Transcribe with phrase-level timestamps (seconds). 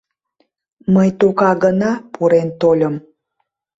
[0.93, 2.95] Мый тока гына пурен тольым...